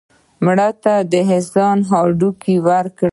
[0.45, 3.09] مړه ته د احسان هدیه وکړه